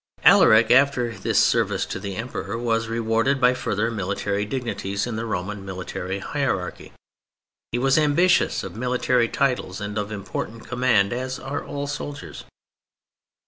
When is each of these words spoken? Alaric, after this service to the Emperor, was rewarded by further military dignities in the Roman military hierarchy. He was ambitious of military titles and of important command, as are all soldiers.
Alaric, 0.23 0.71
after 0.71 1.13
this 1.13 1.37
service 1.37 1.85
to 1.85 1.99
the 1.99 2.15
Emperor, 2.15 2.57
was 2.57 2.87
rewarded 2.87 3.39
by 3.39 3.53
further 3.53 3.91
military 3.91 4.45
dignities 4.45 5.05
in 5.05 5.15
the 5.15 5.27
Roman 5.27 5.63
military 5.63 6.17
hierarchy. 6.17 6.91
He 7.71 7.77
was 7.77 7.99
ambitious 7.99 8.63
of 8.63 8.75
military 8.75 9.27
titles 9.29 9.79
and 9.79 9.99
of 9.99 10.11
important 10.11 10.67
command, 10.67 11.13
as 11.13 11.37
are 11.37 11.63
all 11.63 11.85
soldiers. 11.85 12.45